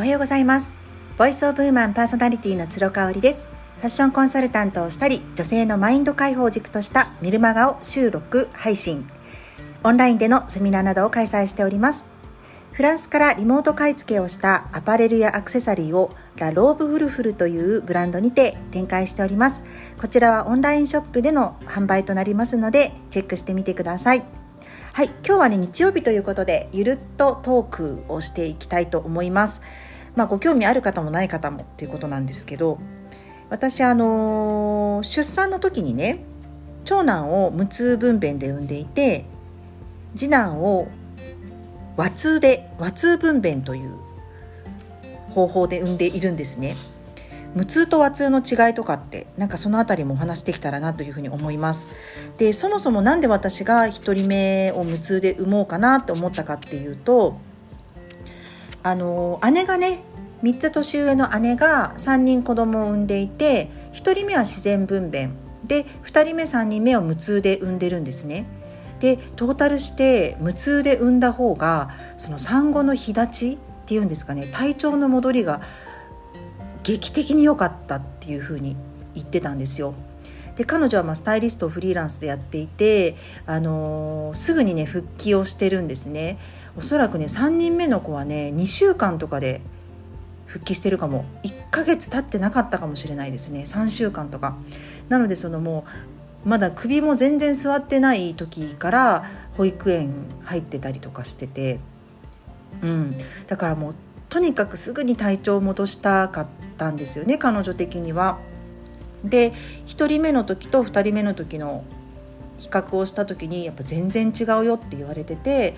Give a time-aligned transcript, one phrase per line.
[0.00, 0.74] おはようございます。
[1.18, 3.48] ボイスオブウーマンパーソナリティの鶴香織です。
[3.80, 9.06] ファッションコンサルタントをしたり女性のマインド解放軸としたメルマガを収録配信。
[9.84, 12.06] オンラインでのセミナーなどを開催しております。
[12.72, 19.62] フランスからリモート買い付けをしたアパレルやアクセサリーをラ・ローブフルフルというブランドにて展開しております。
[20.00, 24.24] こちらはオンラインショップでの販売となりますのでチェックしてみてください。
[24.92, 29.60] はい今日はね日曜日ということでゆるっとトークをしていきたいと思います。
[30.20, 32.78] まあご興味ある方もない方もっていうことなんですけど
[33.48, 36.18] 私あの、出産の時にね
[36.84, 39.24] 長男を無痛分娩で産んでいて
[40.14, 40.88] 次男を
[41.96, 43.96] 和痛で和痛分娩という
[45.30, 46.76] 方法で産んでいるんですね。
[47.54, 51.86] 無痛と和痛の違いとかってなんかその辺りもお話できたらなというふうに思います。
[52.36, 57.38] でそもそも何で私が1人目を無痛で産もうかなと思ったかっていうと
[58.82, 60.02] あの姉がね
[60.42, 65.30] 3つ年上の姉が3人子供を産んでいて1人目は自然分娩
[65.66, 68.46] で2人目3人目を無痛で産んでるんですね。
[69.00, 75.62] でトータルして無痛で産んだ方がその産後の日立ちっていうんですかね体調の戻りが
[76.82, 78.76] 劇的に良かったっていうふうに
[79.14, 79.94] 言ってたんですよ。
[80.56, 86.38] で彼女はまスタイリストをフリーランスでやっていて、あのー、すぐにね復帰をしてるんですね
[86.76, 89.62] おそらくね3人目の子はね2週間とかで
[90.50, 91.24] 復帰してるかも。
[91.44, 93.62] 1ヶ月経ってなかったかもしれないですね。
[93.62, 94.56] 3週間とか。
[95.08, 95.84] なのでそのも
[96.44, 99.24] うまだ首も全然座ってない時から
[99.56, 101.78] 保育園入ってたりとかしてて。
[102.82, 103.16] うん。
[103.46, 103.94] だからもう
[104.28, 108.38] とにかくすぐに体調を戻したかったんですよね彼女的には。
[109.24, 109.52] で
[109.86, 111.84] 1人目の時と2人目の時の
[112.58, 115.76] 比較をした時にやっぱ全然違うよって言われてて。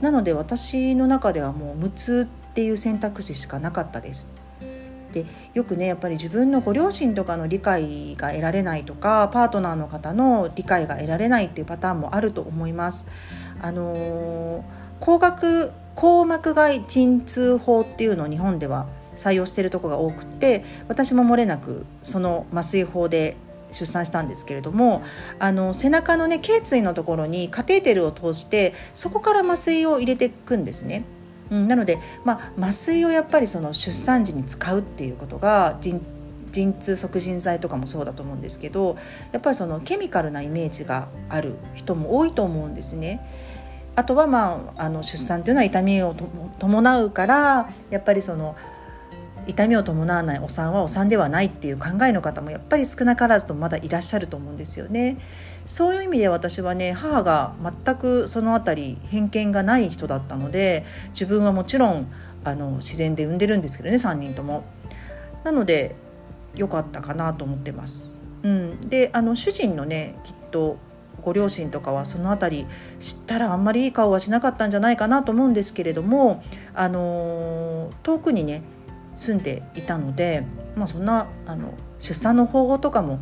[0.00, 4.30] なので私の中ではもう無痛っていう選択肢しかなかったです。
[5.12, 13.06] でよくねやっぱり自分のご両親とかの理解が得られないとかパートナーの方の理解が得られないっていうパターンもあると思います。
[13.60, 14.64] あの、
[15.00, 18.86] 高額硬膜外鎮痛法っていうのを日本では
[19.16, 23.36] 採用してるとこが多くて私も漏れなくその麻酔法で
[23.70, 25.02] 出産したんですけれども
[25.38, 31.04] あの背中のね頸椎のところにカテーテルを通してそこから麻酔を入れていくんですね。
[31.50, 38.96] うん、なので、まあ、麻酔をやっぱりその出産時に使うっていうことが陣痛促進剤とかもそうだと思うんですけど
[39.32, 43.20] やっぱりそのケミカルなイメージがある人も多いと思うんですね。
[43.96, 46.16] あとは、まあ、あの出産というのは痛みを
[46.58, 48.56] 伴うからやっぱりその
[49.46, 55.18] 痛みを伴わないお産はお産ではないっていう考えの方もやっぱり少なからずとまだいらっしゃると思うんですよね。
[55.66, 62.12] そういう意味で私はね母が全くその辺り偏見がない人だったので自分はもちろん
[62.44, 64.64] あの自然で産んでるんですけどね3人とも。
[65.44, 65.94] なので
[66.54, 68.14] 良かったかなと思ってます。
[68.42, 70.76] うん、であの主人のねきっと
[71.22, 72.66] ご両親とかはその辺り
[73.00, 76.44] 知ったらあんまりいい顔はしなかったんじゃないかなと思うんですけれども、
[76.74, 78.62] あの遠くにね
[79.14, 80.44] 住んでいたので、
[80.76, 83.20] まあ、そんなあの出産の方法とかも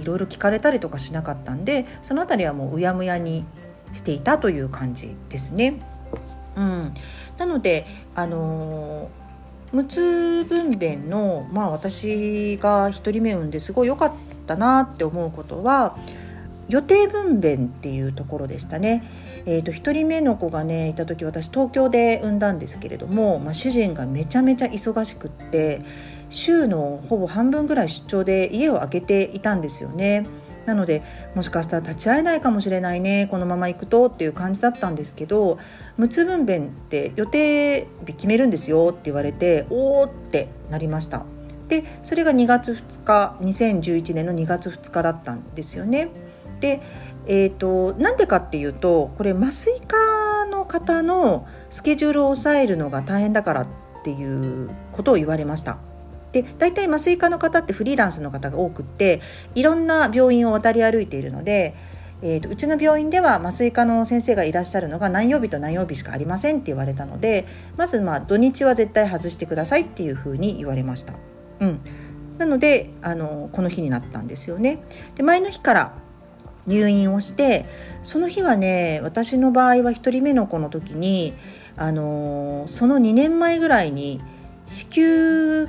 [0.00, 3.44] いろいろ聞かれたりとかしなかったんでその辺りはもううやむやに
[3.92, 5.80] していたという感じですね。
[6.56, 6.94] うん、
[7.38, 9.10] なのであの
[9.72, 14.12] 無痛分娩の、まあ、私が1人目産んですごい良かっ
[14.46, 15.96] たなって思うことは
[16.68, 19.02] 予定分娩っていうところでしたね。
[19.46, 25.82] えーと、1人目の子がねいた時私東京で産んだんですけれども、まあ、主人がめちゃめちゃ忙しくって
[26.28, 30.26] 週のほぼ半分ぐらい出張で家を空けていたんですよね。
[30.66, 31.02] なので
[31.34, 35.58] もしかしたら立ち会えないかもしれないねこのまま行くとっていう感じだったんですけど
[35.96, 41.24] 無痛分娩って予定日決めるんですよって言われておーってなりました。
[41.68, 46.10] でそれが2月2日2011年の2月2日だったんですよね。
[46.62, 46.80] で
[47.26, 53.66] えーと、なんでかっていうとこれ麻酔科の方のスケジュールを抑えるのが大変だからっ
[54.02, 55.78] ていうことを言われました。
[56.32, 59.20] で大体麻酔科の方ってフリーランスの方が多くって
[59.54, 61.74] いろんな病院を渡り歩いているので、
[62.22, 71.14] えーと、うちの病院では麻酔科の先生がいらっしゃるのが何曜日と何曜日しかありませんって言われたのでまずまあ土日は絶対外してくださいっていうふうに言われました。
[71.60, 71.80] うん、
[72.38, 74.82] なのであのこの日になったんですよね。
[75.14, 75.94] で前の日から
[76.66, 77.66] 入院をして
[78.02, 81.34] その日はね私の場合は1人目の子の時に、
[81.76, 84.20] あのー、その2年前ぐらいに
[84.66, 85.68] 子宮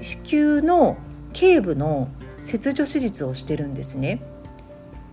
[0.00, 0.96] 子宮の
[1.32, 2.08] 頸部の
[2.40, 4.22] 切除手術をしてるんですね。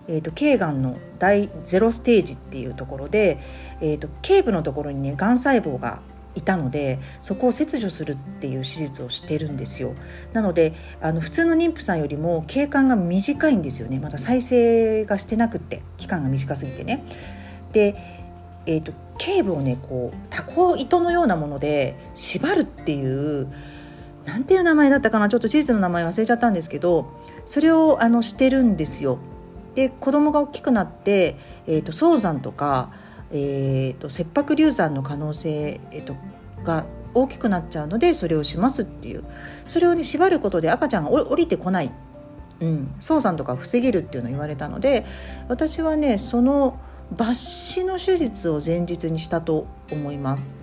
[0.08, 3.40] えーと、頸がんの第ゼロステージっていうところで、
[3.82, 6.00] えーと、頸部のところにねがん細胞が
[6.38, 9.96] いたのでそこを切除するっていう手術をしてるんですよ。
[10.34, 14.00] なのであの普通の妊婦さんよりも経過が短いんですよね。
[14.00, 17.04] まだ再生がしてなくって期間が短すぎてね。
[17.74, 17.96] で、
[18.66, 23.48] えーと、頸部をねこうタコ糸のようなもので縛るっていう
[24.26, 25.30] なんていう名前だったかな？
[25.30, 27.12] ちょっと手術の名前忘れちゃったんですけど
[27.46, 29.20] それをあのしてるんですよ。
[29.74, 31.38] で子供が大きくなって、
[31.68, 32.92] えーと、早産とか
[33.32, 36.16] えーと、切迫流産の可能性、えーと、
[36.64, 39.24] が大きくなっちゃうのでそれをしますっていう。
[39.66, 41.92] それをね縛ることで赤ちゃんが降りてこない、
[42.60, 45.06] うん、早産とか防げるっていうのを言われたので
[45.48, 46.80] 私はねその
[47.16, 50.54] 抜歯の手術を前日にしたと思います。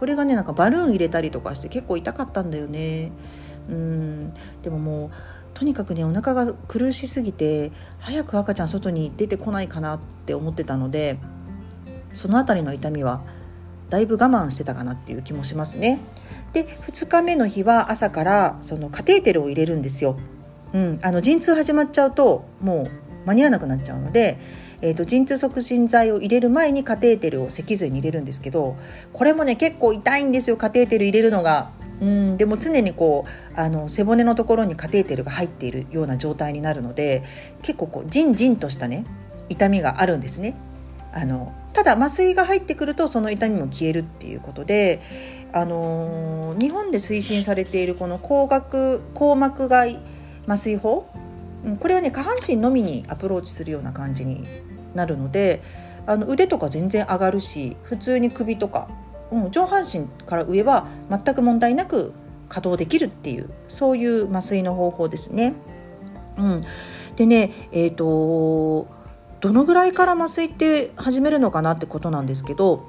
[0.00, 3.12] これがねなんかバルーン入れたりとかして結構痛かったんだよね。
[3.68, 4.34] うん。
[4.62, 5.10] でももう
[5.54, 7.70] とにかくねお腹が苦しすぎて
[8.00, 11.18] 早く赤ちゃん外に出てこないかなって思ってたので
[12.14, 13.22] その辺りの痛みは
[13.90, 16.00] だいぶ我慢してたかなっていう気もしますね。
[16.52, 20.16] で2日目の日は朝からそのカテーテルを入れるんですよ。
[20.72, 22.90] うん、あの陣痛始まっちゃうともう
[23.26, 24.38] 間に合わなくなっちゃうので、
[24.80, 28.76] えーと、陣痛促進剤を入れる前にカテーテルを脊髄に入れるんですけど
[29.12, 31.70] これもね結構痛いんですよカテーテル入れるのが。
[32.00, 33.24] うん、でも常にこ
[33.56, 37.22] うあの背骨のところにカテーテルが入っているような状態になるので
[37.62, 39.04] 結構こうジンジンとしたね
[39.48, 40.56] 痛みがあるんですね。
[41.14, 45.00] あのただ麻酔が入ってくるとその痛みも消えるっていうことで、
[45.52, 50.00] あのー、日本で推進されているこの高額硬膜外
[50.48, 51.08] 麻酔法
[51.80, 54.44] これはね下半身のみにアプローチするような感じに
[54.94, 55.62] なるので
[56.06, 58.88] あの腕とか全然上がるし普通に首とか、
[59.30, 62.12] うん、上半身から上は全く問題なく
[62.48, 65.54] 稼働できるっていうそういう麻酔の方法ですね。
[66.36, 66.64] うん、
[67.16, 68.88] でねえっ、ー、と
[69.44, 72.82] どのぐらいから麻酔って始めるのかなってことなんですけど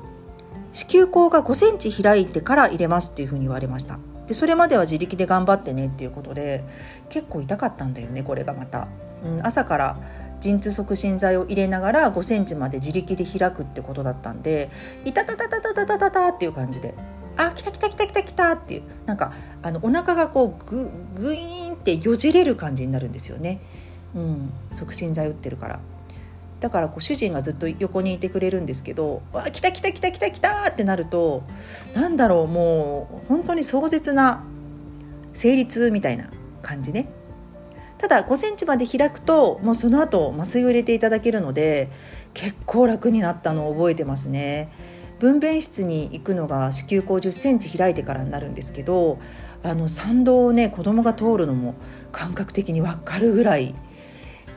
[0.72, 4.00] 子宮口が5センチ開いてから入れますっていうふうに言われました。
[4.28, 6.64] でそれまでは自力で頑張ってねっていうことで
[7.10, 8.88] 結構痛かったんだよねこれがまた、
[9.26, 9.98] うん、朝から
[10.40, 14.72] 陣痛促進剤を入れながら5センチまで自力で開くってことだったんで
[15.04, 16.96] 「いたたたたたたたたた」っていう感じで
[17.36, 23.60] 「あ来た来た来た来た来た」っていうなんかあのお腹がこうググイーンってよじれる感じになるんですよね、
[24.16, 25.80] うん、促進剤打ってるから。
[26.60, 31.44] だからこう主人がずっと横にいてくれるんですけど「わ来た来た来た来た来た!」ってなると
[31.94, 34.44] なんだろうもう本当に壮絶な
[35.34, 36.30] 成立みたいな
[36.62, 37.08] 感じね。
[37.98, 41.90] ただ5センチまで開くともうその後麻酔を入れていただけるので
[42.34, 44.70] 結構楽になったのを覚えてますね。
[45.20, 49.18] 分娩室に行くのが子宮口10センチ開いてからになるんですけど
[49.64, 51.76] あの産道をね子供が通るのも
[52.12, 53.74] 感覚的に分かるぐらい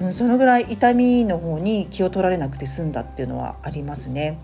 [0.01, 4.39] うん、そのぐらい痛みの方に気を取られなくて済んだっていうのはありますね。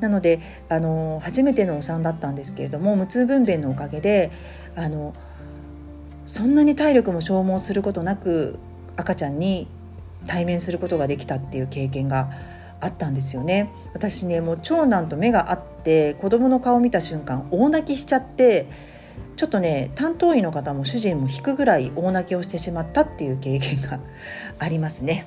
[0.00, 4.32] なのであの初めてのお産だったんですけれども無痛分娩のおかげで
[4.74, 5.14] あの
[6.26, 8.58] そんなに体力も消耗することなく
[8.96, 9.68] 赤ちゃんに
[10.26, 12.30] 対面することができたっていう経験が
[12.80, 18.66] あったんですよね私ねもう長男と目が合って子供の顔を見た瞬間大泣きしちゃって
[19.36, 24.00] ちょっとね担当医の方も主人も引くぐらい大泣きをしてしまったっていう経験が
[24.58, 25.26] ありますね。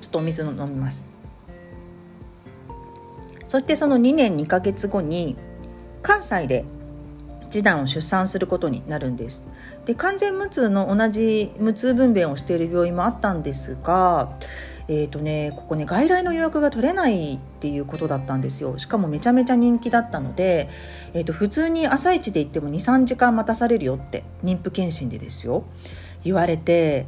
[0.00, 1.08] ちょっとお水を飲みます。
[3.48, 5.36] そしてその2年2ヶ月後に
[6.02, 6.64] 関西で
[7.50, 9.48] 次男を出産することになるんです。
[9.84, 14.30] で完全無痛の同じ無痛分娩をしている病院もあったんですが
[14.88, 18.78] えーとね、ここね外来の予約が取れないっていうことだったんですよ。
[18.78, 20.68] しかもめちゃめちゃ人気だったので、
[21.12, 25.64] えーと、普通に朝一で行っても23時間待たされるよって妊婦検診でですよ。
[26.22, 27.06] 言われて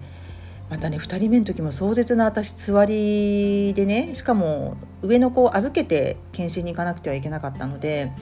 [0.71, 8.13] またね2人目の時も壮絶な私つわりでねしかも上の子を預けて検診に行かなくてはいけなかったので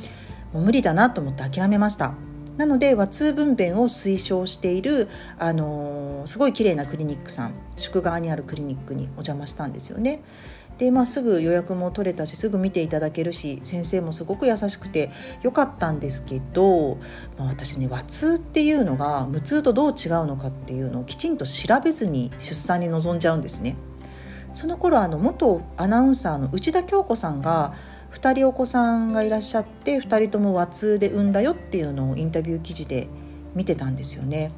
[0.52, 2.14] 無理だなと思って諦めました。
[2.56, 10.22] なので和通分娩を推奨している、あのー、すごい綺麗なクリニックさん宿川にあるクリニックにお邪魔したんですよね。
[10.78, 15.10] でまあ、すぐ予約も取れたしすぐ見ていただけるし先生もすごく優しくて
[15.42, 16.96] よかったんですけど、
[17.38, 23.76] まあ、私ね和通っていうのが無痛とどう違うのかっていうのをきちんと調べずに出産に臨んじゃうんですね。
[24.52, 27.74] その頃あの元アナウンサーの内田恭子さんが
[28.16, 33.08] 2人お子さんがいらっしゃって2人とも和通で産んだよっていうのをインタビュー記事で
[33.54, 34.52] 見てたんですよね。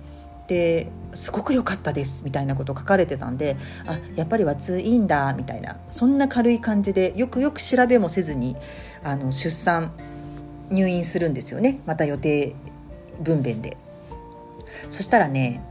[0.46, 8.56] ですごく良かったですみたいなこと書かれてたんであやっぱり和通いいんだみたいなそんな軽い感じでよくよく調べもせずに
[9.04, 9.92] あの出産
[10.70, 12.54] 入院するんですよねまた予定
[13.20, 13.76] 分娩で。
[14.88, 15.62] そしたらね、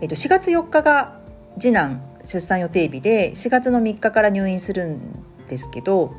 [0.00, 1.20] えっと、4月4日が
[1.56, 4.98] 次男出産予定日で4月の3日から入院するん
[5.48, 6.14] ですけど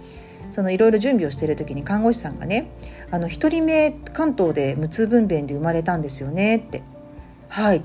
[0.51, 2.69] そのいろいろ準備をしている時に看護師さんがね
[3.11, 6.83] 「あの1人目関東で無痛分娩で生まれたんですよね」って
[7.49, 7.81] 「はい」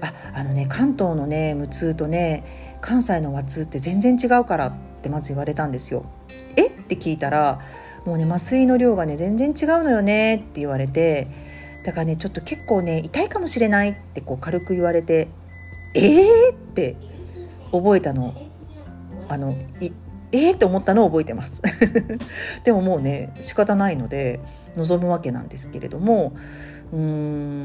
[0.00, 2.44] ああのね関東のね無痛とね
[2.80, 4.72] 関西の和痛って全然違うからっ
[5.02, 6.04] てまず言われたんですよ。
[6.56, 6.66] え？
[6.66, 7.60] って聞いたら
[8.04, 11.28] もうね麻酔の量がね全然違うのよねって言われて
[11.84, 15.28] だからねちょっと結構ね痛いかもしれないってこう軽く言われて
[15.94, 16.54] えー？
[16.54, 16.96] って
[17.72, 18.34] 覚えたの。
[19.30, 19.54] あの
[20.32, 21.62] えーって思ったのを覚えてます
[22.64, 24.40] でももうね仕方ないので
[24.76, 26.32] 望むわけなんですけれども
[26.92, 26.98] うー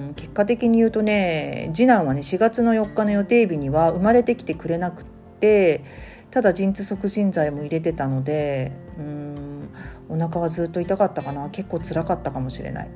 [0.10, 5.06] ん結果的に言うとね次男はね4月の4日の予定日には生まれてきてくれなくっ
[5.40, 5.84] て
[6.32, 9.70] ただ陣痛促進剤も入れてたのでうーん
[10.10, 12.90] お腹はずっと痛かったかな結構辛かったかもしれない。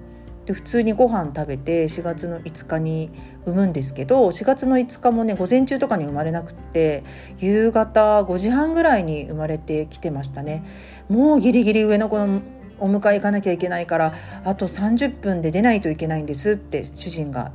[0.48, 3.12] で普通にご飯食べて4月の5日に
[3.46, 7.04] 産むんですけど4月の5日もね午前中とかに生まれなくって
[7.38, 10.64] 夕方5時半ぐらいに生まれてきてましたね
[11.10, 12.42] もうギリギリ上の子の
[12.80, 14.14] お迎え行かなきゃいけないから
[14.46, 17.52] あと30分で出ないといけないんですって主人が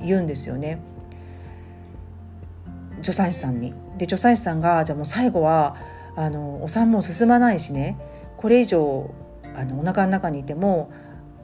[0.00, 0.80] 言うんですよね
[3.02, 3.74] 助産師さんに。
[3.98, 5.76] で助産師さんがじゃあもう最後は
[6.14, 7.98] あのお産も進まないしね
[8.36, 9.12] これ以上
[9.56, 10.92] あのお腹の中にいても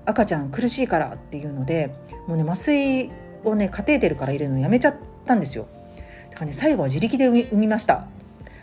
[0.07, 1.95] 赤ちゃん苦しいからっていうので
[2.27, 3.11] もうね麻酔
[3.45, 4.95] をねカテーテルから入れるのやめちゃっ
[5.27, 5.67] たんですよ。
[6.31, 8.07] だからね最後は自力で産みました。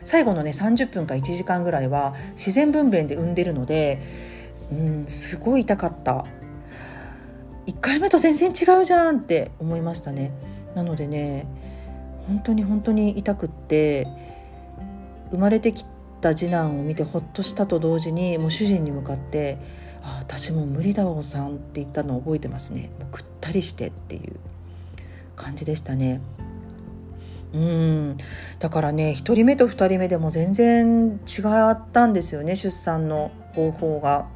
[0.04, 4.02] 最後のね30分か1時間ぐらいは自然分娩で産んでるので
[4.72, 6.26] うんすごい痛かった。
[7.68, 10.32] 1回目と全然違うじゃんって思いましたね。
[10.76, 11.46] なのでね
[12.28, 14.08] 本当に本当に痛くって
[15.32, 15.86] 生まれてき
[16.22, 19.58] た次男を見てほっとしたと同時にもう主人に向かって
[20.04, 22.92] あ私も無理だおさんって言ったのを覚えてますね。
[23.00, 24.36] もうぐったりしてっていう
[25.36, 26.22] 感じでしたね。
[27.54, 28.18] うん。
[28.60, 31.42] だからね1人目と2人目でも全然違
[31.72, 34.28] ったんですよね出産の方法が。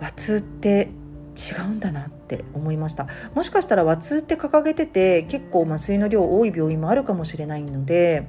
[0.00, 0.90] 和痛って
[1.36, 3.08] 違うんだなって思いました。
[3.34, 8.28] もしかしたら和痛って掲げてて結構麻酔の量多い病院もあるかもしれないので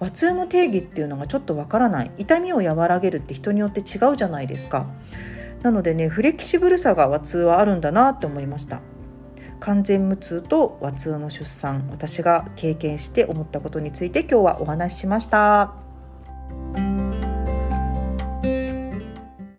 [0.00, 2.10] 和痛の定義っていうのがちょっとわからない。
[2.18, 4.86] 痛みを和らげるって人によって違うじゃないですか。
[5.64, 8.82] なのでねフレキシブルさが和痛はあるんだなって思いました。
[9.60, 15.72] 完全無痛と和痛の出産私が経験して思ったことについて今日はお話ししました。